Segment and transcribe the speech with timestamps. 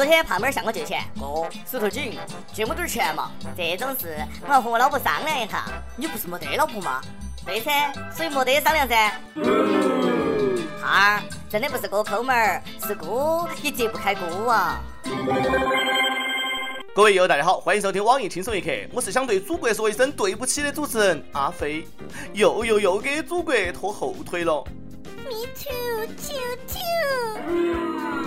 [0.00, 2.18] 昨天胖妹儿向我借钱，哥，手头紧，
[2.54, 3.32] 借我点钱嘛。
[3.54, 5.66] 这种事我要和我老婆商量一下。
[5.94, 7.02] 你不是没得老婆吗？
[7.44, 9.10] 对噻，所以没得商量噻。
[10.80, 14.80] 哈儿，真的不是哥抠门儿，是哥也揭不开锅啊。
[16.94, 21.86] 各位友大家好，欢迎收听网易轻松一刻，我是想对祖国说一声对不起的主持人阿飞，
[22.32, 24.64] 又又又给祖国拖后腿了。
[25.26, 27.19] Me too, too, too。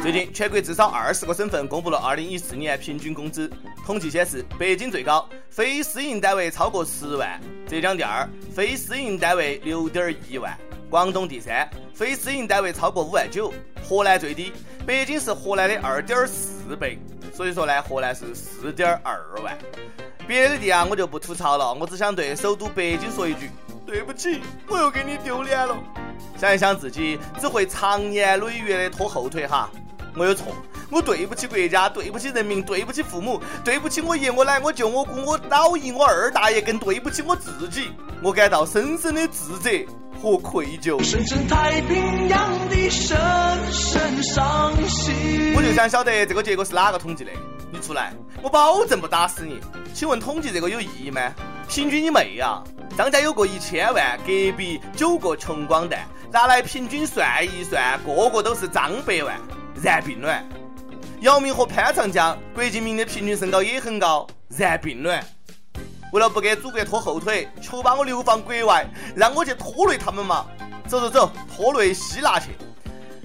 [0.03, 3.49] 最近，全国至少二十个省份公布了二零一四年平均工资，
[3.85, 10.51] 统计显示，北京最高，非私营单位超过十万；浙江第二，非私营单位六点一万；
[10.89, 13.49] 广东第三，非私营单位超过五万九；
[13.81, 14.51] 河南最低，
[14.85, 16.99] 北京是河南的二点四倍。
[17.33, 19.57] 所以说呢，河南是四点二万。
[20.27, 23.49] 别的地啊，我就不吐槽了，我只想对首都北京说一句：
[23.85, 25.81] 对不起，我又给你丢脸了。
[26.37, 29.69] 想一想自己只会长年累月的拖后腿哈，
[30.15, 30.47] 我有错，
[30.89, 39.69] 我对不起国家，对不起人民，对不起父母，对不起我爷我奶我舅我姑我老姨我二大爷，更对不起我自己，我感到深深的自责
[40.21, 41.01] 和愧疚。
[41.03, 43.17] 深深太平洋的深
[43.71, 45.53] 深伤心。
[45.55, 47.31] 我就想晓得这个结果是哪个统计的？
[47.71, 49.59] 你出来，我保证不打死你。
[49.95, 51.21] 请问统计这个有意义吗？
[51.67, 52.61] 平均你妹呀！
[52.95, 59.39] 张家有个一千万，隔壁九个穷光蛋，拿来平均算一算，个个都是张百万，
[59.81, 60.43] 然并卵。
[61.21, 65.23] 姚明和潘长江，郭敬明的平均身高也很高，然并卵。
[66.11, 70.45] 为了不给祖国拖后腿，求把我流放国外，让我去拖累他们嘛！
[70.87, 72.51] 走走走，拖累希腊去！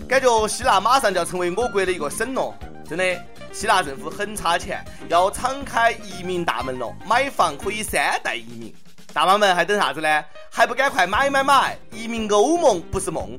[0.08, 2.54] 感觉希腊马上就要成为我国的一个省了，
[2.88, 3.04] 真的，
[3.52, 8.74] 希腊政府很差钱，要敞开移民大门了，买房可以三代移民。
[9.12, 10.24] 大妈们还等啥子呢？
[10.50, 11.76] 还不赶快买买买！
[11.90, 13.38] 移民欧盟不是梦。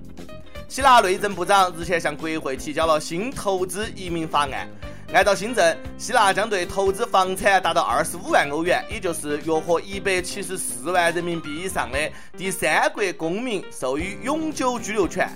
[0.69, 4.69] 希腊内政部长日前向国会提交了新投资移民法案。
[5.11, 11.97] 按照新政，希腊将对投资房产达到二十五万欧元，也就是约合一百七十四万人民币以上的
[12.37, 15.27] 第三国公民授予永久居留权，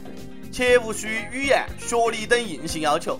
[0.52, 3.20] 且无需语言、学历等硬性要求。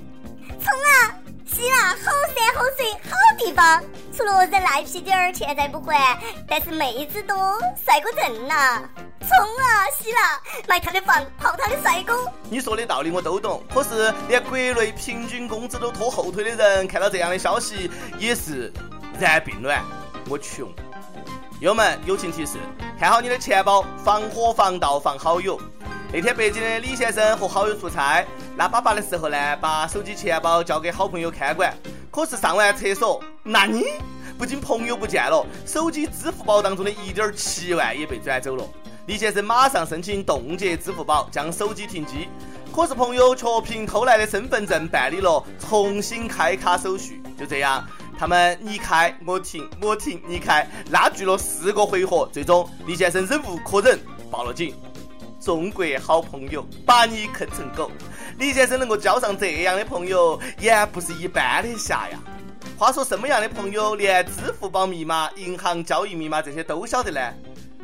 [0.62, 1.18] 冲啊！
[1.48, 3.84] 希腊好山好水好地方，
[4.16, 7.36] 除了人赖皮点儿，欠债不还，但是妹子多，
[7.84, 8.84] 帅哥正呐！
[9.24, 9.88] 冲啊！
[9.98, 12.32] 希腊买他的房，泡他的帅哥。
[12.50, 17.90] 你说的道理我都懂，可是连国内平均工资都拖后腿的人，看到这样的消息
[18.20, 18.72] 也是
[19.20, 19.82] 然并卵。
[20.30, 20.72] 我穷。
[21.60, 22.58] 友们，友情提示：
[23.00, 25.60] 看好你的钱包，防火防盗防好友。
[26.12, 28.26] 那天北京的李先生和好友出差，
[28.58, 31.74] 拉粑粑的时候呢，把手机钱包交给好朋友看管。
[32.12, 33.86] 可是上完厕所，那你
[34.38, 38.64] 不仅朋友不见了，手机支付宝当中的一点七万也被转走了。
[39.06, 42.30] 李先生马上申请冻结支付宝，将手机停机。
[42.74, 47.22] 可是朋友却凭偷来的身份证办理了重新开卡手续。
[47.38, 47.86] 就这样，
[48.18, 52.28] 他们你开我停，我停你开，拉锯了四个回合。
[52.32, 54.00] 最终，李先生忍无可忍，
[54.32, 54.74] 报了警。
[55.42, 57.92] 中国好朋友把你坑成狗，
[58.38, 62.18] 李先生能够交上这样的朋友，也不是一般的侠呀。
[62.78, 67.20] 话说，什么样的朋友连支付宝密码、银行交易密码这些都晓得呢？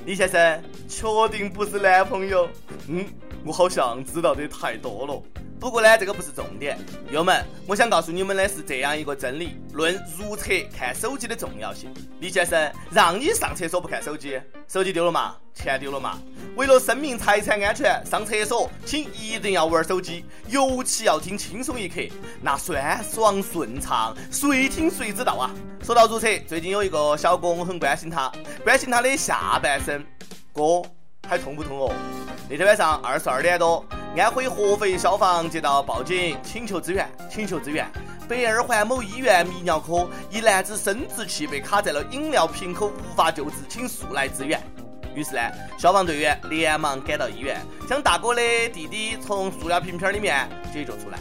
[0.10, 2.50] 李先生，确定不是男朋友？
[2.88, 3.06] 嗯，
[3.46, 5.24] 我好像知道的太多了。
[5.60, 6.78] 不过呢，这个不是重点。
[7.12, 11.94] 友们，我想告诉你们的是这样一个真理：论如厕看手机的重要性。
[12.22, 15.36] 李先生，让你上厕所不看手机，手机丢了嘛？
[15.54, 16.18] 钱丢了嘛？
[16.56, 22.02] 为了生命财产安全，上厕所请一定要玩手机，尤其要听轻松一刻，
[22.42, 25.52] 那酸爽顺畅，随听随知道啊！
[25.84, 28.32] 说到如厕，最近有一个小哥，我很关心他，
[28.64, 30.06] 关心他的下半身。
[30.54, 30.82] 哥，
[31.28, 31.94] 还痛不痛哦？
[32.50, 33.86] 那天晚上二十二点多。
[34.18, 37.90] 安徽合肥消防接到报警，请求支援，请求支援。
[38.28, 44.62] 北二环某医院泌尿科一男子生殖器被卡在了饮料瓶口，无法救治，请速来支援。
[45.16, 45.42] 于是呢，
[45.78, 48.42] 消防队员连忙赶到医院，将大哥的
[48.74, 51.20] 弟弟从塑料瓶瓶里面解救出来。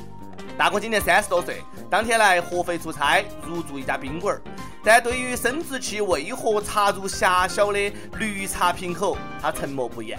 [0.56, 4.36] 大哥今年三十多岁，当天来合肥出差，入住一家宾馆。
[4.82, 10.18] 但对于生殖器为何插入狭小的绿茶瓶口，他沉默不言。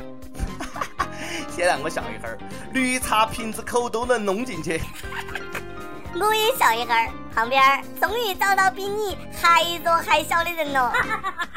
[1.59, 2.37] 先让我笑一会儿，
[2.71, 4.81] 绿茶瓶子口都能弄进去。
[6.15, 10.93] 我也笑一会儿，旁边终于找到比你还弱还小的人了。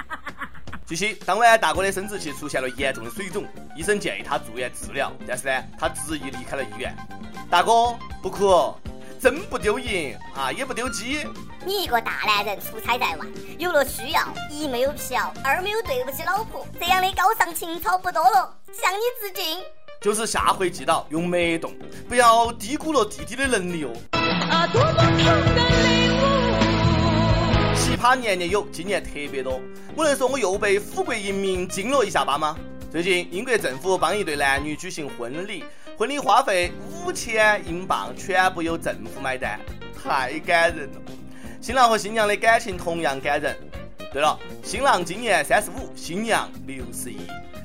[0.84, 3.46] 据悉，当晚大哥的生殖器出现了严重的水肿，
[3.76, 6.93] 医生建议他住院治疗，但是呢，他执意离开了医院。
[7.49, 8.75] 大哥，不哭，
[9.20, 11.25] 真不丢银啊，也不丢鸡。
[11.64, 13.26] 你一个大男人出差在外，
[13.56, 14.20] 有了需要，
[14.50, 19.62] 一没有嫖，二没有对不起老婆，这样的高尚情操不多了，向你致敬。
[20.02, 21.72] 就是下回记到用脉动，
[22.08, 23.93] 不要低估了弟弟的能力哦。
[24.10, 25.32] 啊，多么痛的
[28.02, 29.60] 葩年年有，今年特别多。
[29.94, 32.56] 我能说我又被富贵移民惊了一下巴吗？
[32.90, 35.62] 最近英国政府帮一对男女举行婚礼，
[35.96, 36.72] 婚礼花费
[37.06, 39.60] 五千英镑，全部由政府买单，
[40.02, 41.00] 太感人了。
[41.60, 43.56] 新郎和新娘的感情同样感人。
[44.12, 47.19] 对了，新郎今年三十五，新娘六十一。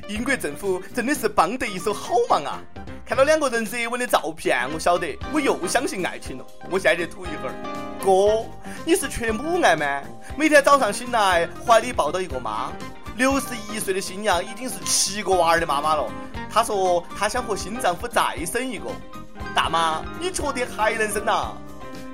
[0.08, 2.62] 英国政府真的是帮得一手好忙啊！
[3.06, 6.46] 看到两个人热吻的照片，我晓得我又相信爱情了。
[6.70, 7.54] 我现在就吐一会儿。
[8.02, 8.46] 哥，
[8.86, 10.02] 你是缺母爱吗？
[10.38, 12.72] 每天早上醒来，怀里抱到一个妈。
[13.18, 16.10] 六十一岁的新娘已经是七个娃儿的妈妈了。
[16.50, 18.86] 她说她想和新丈夫再生一个。
[19.54, 21.52] 大妈，你确定还能生呐？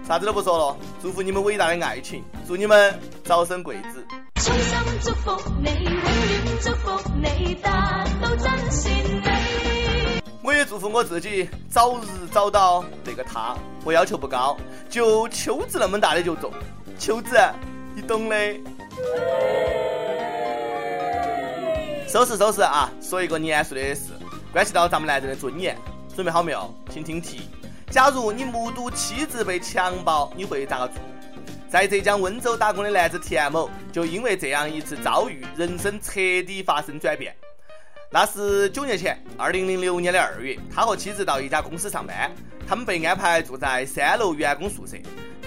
[0.07, 4.03] 啥子都不说了，祝福你们伟大的爱情，祝你们早生贵子。
[5.03, 6.01] 祝福你，永远
[6.61, 8.89] 祝福你，达到真善
[9.21, 10.21] 美。
[10.41, 13.53] 我也祝福我自己早日找到那个他。
[13.83, 14.55] 我要求不高，
[14.89, 16.49] 就秋子那么大的就中。
[16.97, 17.37] 秋子，
[17.93, 18.37] 你懂的。
[22.07, 22.89] 收拾收拾啊！
[23.01, 24.11] 说一个严肃的事，
[24.53, 25.77] 关系到咱们男人的尊严。
[26.15, 26.73] 准备好没有？
[26.89, 27.49] 请听题：
[27.89, 30.95] 假如你目睹妻子被强暴，你会咋个做？
[31.73, 37.35] 在浙江温州打工的男子田某，就因为这样一次遭遇，人生彻底发生转变。
[38.11, 42.31] 那是九年前，二零零六年的二月，他和妻子到一家公司上班，
[42.67, 44.97] 他们被安排住在三楼员工宿舍。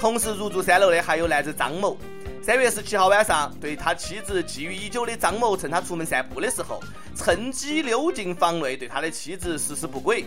[0.00, 1.96] 同时入住三楼的还有男子张某。
[2.42, 6.82] 三月十七号晚上，对他妻子觊觎已久的张某，趁他出门散步的时候，
[7.14, 10.24] 趁机溜进房内，对他的妻子实施不轨。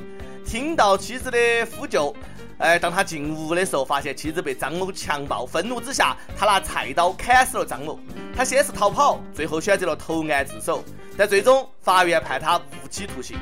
[0.49, 1.37] 听到妻子的
[1.77, 2.11] 呼救。
[2.57, 7.99] 哎，当他进屋的时候，发现妻子被张某强暴，愤怒之下，他拿菜刀砍死了张某。
[8.35, 10.83] 他先是逃跑，最后选择了投案自首。
[11.15, 13.37] 但最终，法院判他无期徒刑。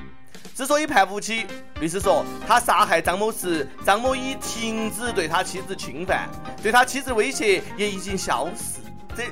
[0.53, 1.45] 之所以判无期，
[1.79, 6.27] 律师说，他杀害张某时，张某已停止对他妻子侵犯，
[6.61, 8.81] 对他妻子威胁也已经消失。
[9.15, 9.23] 这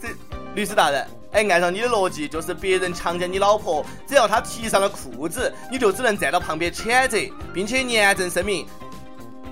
[0.00, 0.08] 这，
[0.54, 7.18] 律师大人，哎，按照你的逻辑，就是别人强奸你老婆，只要他提上了裤子，你就只能站到旁边谴责，
[7.52, 8.66] 并且严正声明。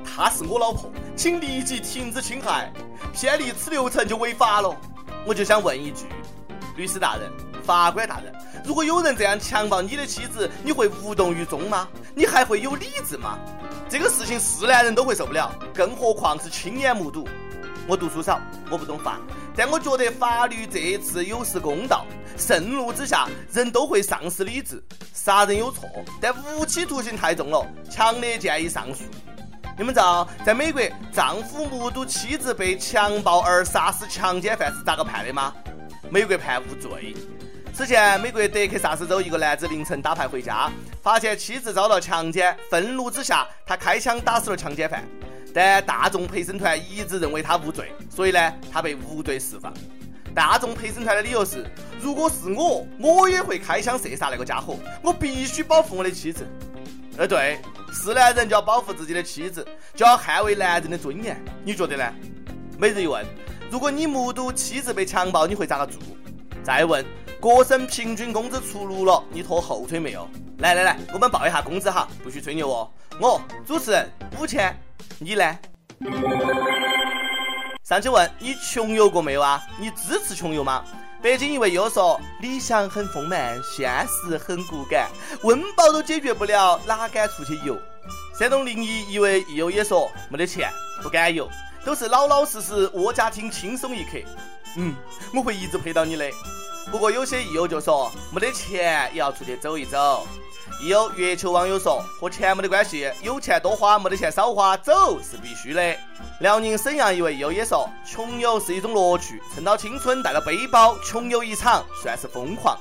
[0.05, 2.73] 她是我老婆，请立即停止侵害，
[3.13, 4.75] 偏离此流程就违法了。
[5.27, 6.07] 我就想问一句，
[6.77, 7.31] 律师大人、
[7.63, 8.33] 法官大人，
[8.65, 11.87] 如果有人这样强暴你的妻子，你会无动于衷吗？
[12.15, 13.39] 你还会有理智吗？
[13.89, 17.29] 这个事情是男人都会受不了，更何况是亲眼目睹。
[17.89, 19.21] 我读书少，我不懂法，
[19.55, 22.05] 但我觉得法律这次有失公道，
[22.37, 24.83] 盛怒之下人都会丧失理智。
[25.15, 25.89] 杀人有错，
[26.21, 29.05] 但无期徒刑太重了，强烈建议上诉。
[29.79, 35.55] 你们知道，在美国，丈夫目睹妻子被强暴而杀死强奸犯是咋个判的吗？
[36.11, 37.15] 美国判无罪。
[37.73, 45.05] 此前，美国德克萨斯州一个男子凌晨打牌回家，发现妻子遭到强奸，愤怒之下，他开枪打死了强奸犯。
[45.57, 49.73] 但大众陪审团一致认为他无罪，所以呢，他被无罪释放。
[50.35, 51.65] 大众陪审团的理由是：
[51.99, 56.47] 如果是我，我也会开枪射杀那个家伙，我必须保护我的妻子。
[57.17, 57.59] 呃，对。
[57.91, 62.05] 是男人就要保护自己的妻子，就要捍卫男人的尊严，你觉得呢？
[62.77, 63.25] 每日一问：
[63.71, 65.99] 如果你目睹妻子被强暴，你会咋个做？
[66.63, 67.03] 再问：
[67.41, 70.29] 各省平均工资出炉了，你拖后腿没有？
[70.59, 72.91] 来来来，我们报一下工资哈，不许吹牛哦。
[73.19, 74.79] 我主持人五千，
[75.19, 75.59] 你呢？
[77.83, 79.63] 上去问你穷游过没有啊？
[79.79, 80.85] 你支持穷游吗？
[81.23, 85.09] 北京一位友说：“理想很丰满，现实很骨感，
[85.43, 87.79] 温饱都解决不了，哪敢出去游？”
[88.39, 90.71] 山东临沂一位益友也说：“没得钱，
[91.03, 91.49] 不敢游，
[91.85, 94.19] 都是老老实实窝家听，轻松一刻。”
[94.77, 94.95] 嗯，
[95.33, 96.31] 我会一直陪到你的。
[96.91, 100.27] 不过有些益友就说：“没得钱也要出去走一走。”
[100.81, 105.97] 亦有月球网友说：“和钱没得关系，有钱多花，没得钱少花，走是必须的。”
[106.41, 112.79] 辽宁沈阳一位友也说：“穷游是一种乐趣，趁到青春带了背包，穷游一场算是疯狂。”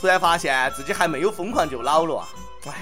[0.00, 2.28] 突然发现自己还没有疯狂就老了啊！
[2.66, 2.72] 唉。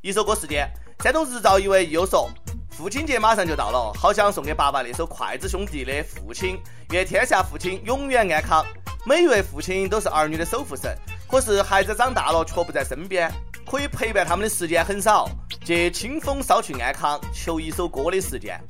[0.00, 0.68] 一首歌时间，
[1.00, 2.28] 山东日照一位友说
[2.76, 6.56] ：“父亲节马上就到了，好想送给爸爸那首筷子兄弟的《父亲》，
[6.90, 8.64] 愿天下父亲永远安康。
[9.04, 10.96] 每一位父亲都是儿女的守护神。”
[11.32, 13.32] 可是孩子长大了却不在身边，
[13.64, 15.26] 可以陪伴他们的时间很少。
[15.64, 18.60] 借清风捎去安康，求一首歌的时间。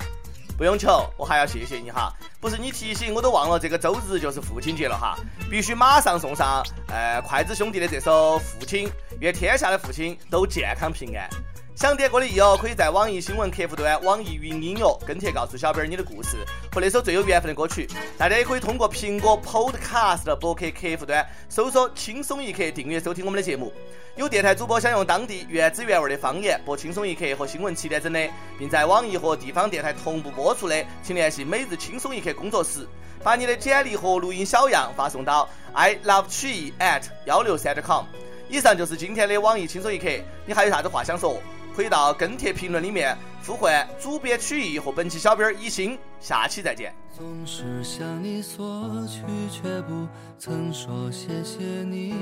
[0.57, 5.19] 不用求，我还要谢谢你哈，不是你提醒我都忘了这个周日就是父亲节了哈，
[5.51, 8.87] 必须马上送上呃筷子兄弟的这首《父亲》，
[9.19, 11.29] 愿天下的父亲都健康平安。
[11.75, 16.37] 想点歌的益友可以在网易新闻客户端、网易云音乐跟帖告诉小编你的故事
[16.71, 17.89] 和那首最有缘分的歌曲。
[18.19, 23.73] 大家也可以通过苹果 Podcast 的博客客户端搜索“轻松一刻”订阅收听我们的节目。
[24.17, 32.87] 有电台主播想用当地原汁原味的方言播《轻松一刻》和新闻七点整的，并在网易和地方电台同步播出的，请联系每日轻松一刻工作室，
[33.25, 38.05] 把你的简历和录音小样发送到 i love 曲艺 at 幺六三 .com。
[38.51, 40.07] 以上就是今天的网易轻松一刻，
[40.45, 41.41] 你还有啥子话想说？
[41.75, 46.95] 可以到跟帖评论里面呼唤主编曲艺和本期小编一心，下期再见。
[47.17, 50.07] 总是向你索取，却不
[50.39, 52.15] 曾说谢谢你。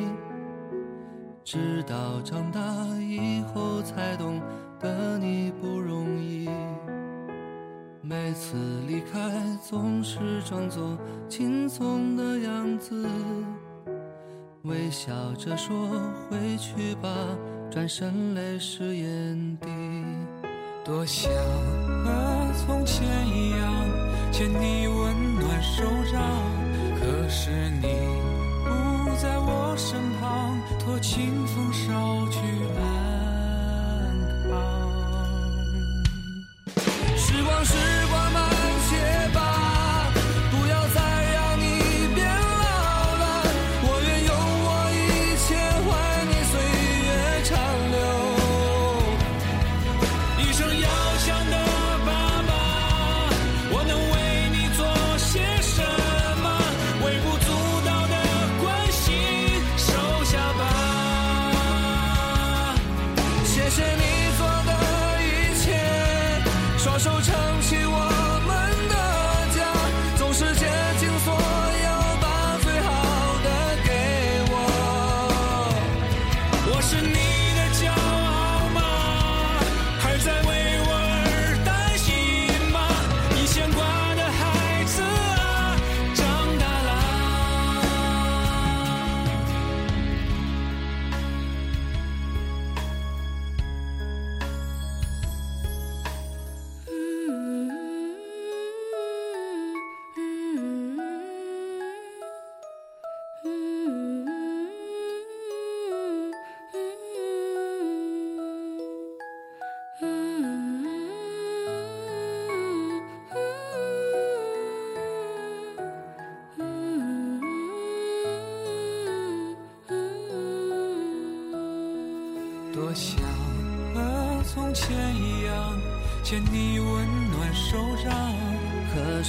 [1.45, 2.61] 直到长大
[2.99, 4.41] 以后才懂
[4.79, 6.49] 得你不容易。
[8.03, 9.19] 每次离开
[9.63, 13.07] 总是装作轻松的样子，
[14.63, 15.75] 微笑着说
[16.29, 17.09] 回去吧。
[17.71, 19.69] 转身泪湿眼底，
[20.85, 21.31] 多想
[22.05, 23.89] 和从前一样
[24.33, 26.21] 牵你温暖手掌，
[26.99, 27.51] 可是
[27.81, 27.87] 你
[28.65, 32.39] 不在我身旁，托清风捎去
[32.77, 33.00] 爱。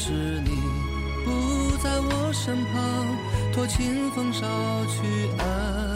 [0.03, 0.50] 是你
[1.24, 3.05] 不在我身旁，
[3.53, 4.41] 托清风捎
[4.88, 5.91] 去安